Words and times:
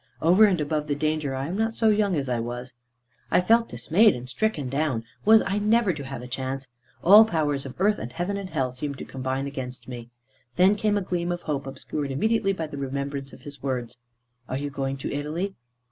Over 0.19 0.45
and 0.45 0.59
above 0.59 0.87
the 0.87 0.95
danger, 0.95 1.35
I 1.35 1.45
am 1.45 1.55
not 1.55 1.75
so 1.75 1.89
young 1.89 2.15
as 2.15 2.27
I 2.27 2.39
was." 2.39 2.73
I 3.29 3.39
felt 3.39 3.69
dismayed, 3.69 4.15
and 4.15 4.27
stricken 4.27 4.67
down. 4.67 5.03
Was 5.25 5.43
I 5.45 5.59
never 5.59 5.93
to 5.93 6.03
have 6.03 6.23
a 6.23 6.27
chance? 6.27 6.67
All 7.03 7.23
powers 7.23 7.67
of 7.67 7.75
earth 7.77 7.99
and 7.99 8.11
heaven 8.11 8.35
and 8.35 8.49
hell 8.49 8.71
seemed 8.71 8.97
to 8.97 9.05
combine 9.05 9.45
against 9.45 9.87
me. 9.87 10.09
Then 10.55 10.75
came 10.75 10.97
a 10.97 11.01
gleam 11.03 11.31
of 11.31 11.43
hope, 11.43 11.67
obscured 11.67 12.09
immediately 12.09 12.51
by 12.51 12.65
the 12.65 12.77
remembrance 12.77 13.31
of 13.31 13.41
his 13.41 13.61
words. 13.61 13.95
"Are 14.49 14.57
you 14.57 14.71
going 14.71 14.97
to 14.97 15.13
Italy?" 15.13 15.53